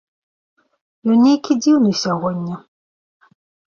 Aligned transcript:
Ён 1.09 1.17
нейкі 1.27 1.51
дзіўны 1.67 1.91
сягоння. 2.05 2.55